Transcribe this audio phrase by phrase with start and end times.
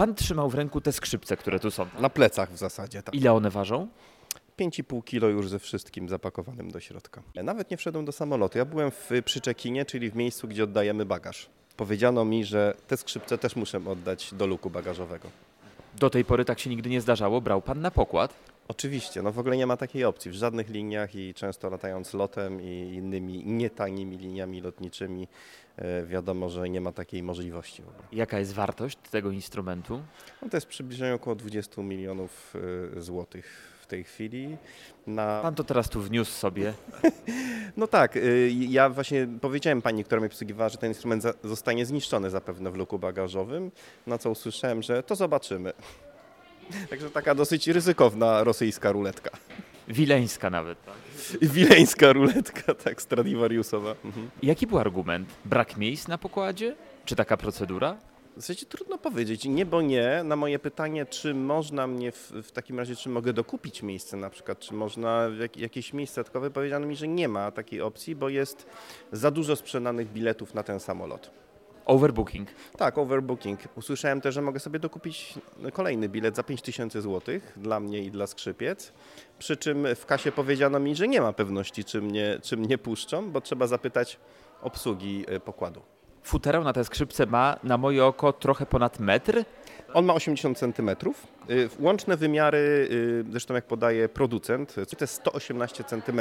[0.00, 1.86] Pan trzymał w ręku te skrzypce, które tu są.
[1.98, 3.14] Na plecach w zasadzie, tak.
[3.14, 3.88] Ile one ważą?
[4.58, 7.22] 5,5 kilo już ze wszystkim zapakowanym do środka.
[7.34, 8.58] Nawet nie wszedłem do samolotu.
[8.58, 11.48] Ja byłem w, przy check-inie, czyli w miejscu, gdzie oddajemy bagaż.
[11.76, 15.28] Powiedziano mi, że te skrzypce też muszę oddać do luku bagażowego.
[16.00, 17.40] Do tej pory tak się nigdy nie zdarzało.
[17.40, 18.34] Brał pan na pokład.
[18.68, 20.30] Oczywiście, no w ogóle nie ma takiej opcji.
[20.30, 25.28] W żadnych liniach i często latając lotem i innymi nietanimi liniami lotniczymi
[25.76, 28.02] e, wiadomo, że nie ma takiej możliwości w ogóle.
[28.12, 30.02] Jaka jest wartość tego instrumentu?
[30.42, 32.54] No to jest przybliżenie około 20 milionów
[32.96, 34.56] e, złotych tej chwili.
[35.06, 35.40] Na...
[35.42, 36.72] Pan to teraz tu wniósł sobie.
[37.76, 42.30] No tak, y, ja właśnie powiedziałem pani, która mnie obsługiwała, że ten instrument zostanie zniszczony
[42.30, 43.70] zapewne w luku bagażowym,
[44.06, 45.72] na co usłyszałem, że to zobaczymy.
[46.90, 49.30] Także taka dosyć ryzykowna rosyjska ruletka.
[49.88, 50.84] Wileńska nawet.
[50.84, 50.94] Tak?
[51.54, 53.94] Wileńska ruletka, tak, Stradivariusowa.
[54.04, 54.30] Mhm.
[54.42, 55.28] Jaki był argument?
[55.44, 56.76] Brak miejsc na pokładzie?
[57.04, 57.96] Czy taka procedura?
[58.40, 60.22] W zasadzie trudno powiedzieć, nie bo nie.
[60.24, 64.30] Na moje pytanie, czy można mnie w, w takim razie, czy mogę dokupić miejsce na
[64.30, 68.28] przykład, czy można jak, jakieś miejsce dodatkowe, powiedziano mi, że nie ma takiej opcji, bo
[68.28, 68.66] jest
[69.12, 71.30] za dużo sprzedanych biletów na ten samolot.
[71.86, 72.48] Overbooking.
[72.76, 73.60] Tak, overbooking.
[73.74, 75.34] Usłyszałem też, że mogę sobie dokupić
[75.72, 78.92] kolejny bilet za 5000 zł dla mnie i dla skrzypiec.
[79.38, 83.30] Przy czym w kasie powiedziano mi, że nie ma pewności, czy mnie, czy mnie puszczą,
[83.30, 84.18] bo trzeba zapytać
[84.62, 85.99] obsługi y, pokładu.
[86.22, 89.44] Futerał na te skrzypce ma na moje oko trochę ponad metr.
[89.94, 90.90] On ma 80 cm.
[91.50, 96.20] Y, Łączne wymiary, y, zresztą jak podaje producent, to jest 118 cm.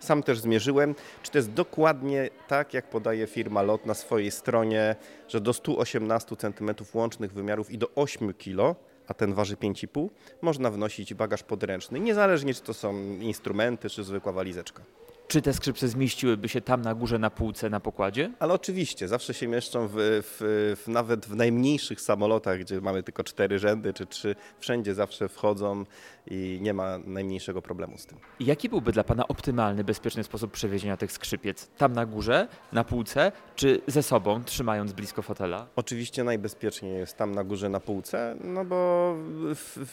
[0.00, 0.94] Sam też zmierzyłem.
[1.22, 4.96] Czy to jest dokładnie tak, jak podaje firma LOT na swojej stronie,
[5.28, 8.76] że do 118 cm łącznych wymiarów i do 8 kg,
[9.08, 10.08] a ten waży 5,5,
[10.42, 14.82] można wnosić bagaż podręczny, niezależnie czy to są instrumenty, czy zwykła walizeczka.
[15.30, 18.32] Czy te skrzypce zmieściłyby się tam na górze na półce na pokładzie?
[18.38, 23.24] Ale oczywiście, zawsze się mieszczą w, w, w nawet w najmniejszych samolotach, gdzie mamy tylko
[23.24, 25.84] cztery rzędy czy trzy, wszędzie zawsze wchodzą
[26.26, 28.18] i nie ma najmniejszego problemu z tym.
[28.40, 31.68] Jaki byłby dla Pana optymalny, bezpieczny sposób przewiezienia tych skrzypiec?
[31.76, 35.66] Tam na górze, na półce, czy ze sobą, trzymając blisko fotela?
[35.76, 39.14] Oczywiście najbezpieczniej jest tam na górze na półce, no bo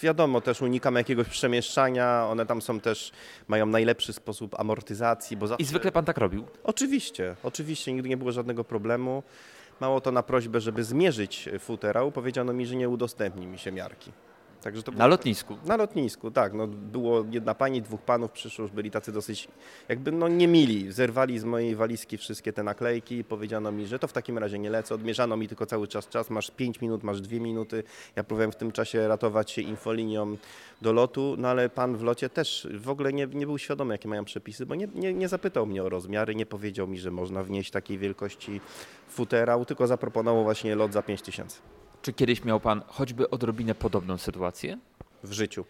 [0.02, 3.12] wiadomo, też unikamy jakiegoś przemieszczania, one tam są też,
[3.48, 5.64] mają najlepszy sposób amortyzacji, bo zawsze...
[5.64, 6.46] I zwykle Pan tak robił.
[6.64, 9.24] Oczywiście, oczywiście, nigdy nie było żadnego problemu.
[9.82, 14.12] Mało to na prośbę, żeby zmierzyć futerał, powiedziano mi, że nie udostępni mi się miarki.
[14.62, 15.58] To było- Na lotnisku.
[15.66, 16.54] Na lotnisku, tak.
[16.54, 19.48] No, było jedna pani, dwóch panów przyszło, już byli tacy dosyć
[19.90, 20.92] jakby no niemili.
[20.92, 24.60] Zerwali z mojej walizki wszystkie te naklejki i powiedziano mi, że to w takim razie
[24.60, 24.96] nie lecę.
[24.96, 26.30] Odmierzano mi tylko cały czas czas.
[26.30, 27.84] Masz 5 minut, masz 2 minuty.
[28.16, 30.38] Ja próbowałem w tym czasie ratować się infolinią
[30.82, 34.08] do lotu, no ale pan w locie też w ogóle nie, nie był świadomy, jakie
[34.10, 37.44] mają przepisy, bo nie, nie, nie zapytał mnie o rozmiary, nie powiedział mi, że można
[37.44, 38.62] wnieść takiej wielkości
[39.10, 41.60] futerał, tylko zaproponował właśnie lot za 5000
[42.02, 44.78] Czy kiedyś miał Pan choćby odrobinę podobną sytuację?
[45.24, 45.66] w życiu.